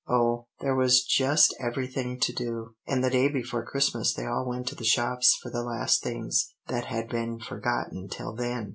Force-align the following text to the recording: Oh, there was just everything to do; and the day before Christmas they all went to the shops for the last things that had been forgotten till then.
Oh, 0.07 0.47
there 0.61 0.73
was 0.75 1.03
just 1.03 1.53
everything 1.59 2.19
to 2.21 2.33
do; 2.33 2.73
and 2.87 3.03
the 3.03 3.11
day 3.11 3.29
before 3.29 3.63
Christmas 3.63 4.15
they 4.15 4.25
all 4.25 4.47
went 4.47 4.67
to 4.69 4.75
the 4.75 4.83
shops 4.83 5.37
for 5.43 5.51
the 5.51 5.61
last 5.61 6.01
things 6.01 6.55
that 6.69 6.85
had 6.85 7.07
been 7.07 7.39
forgotten 7.39 8.07
till 8.09 8.33
then. 8.33 8.69